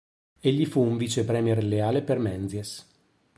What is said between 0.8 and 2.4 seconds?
un vice premier leale per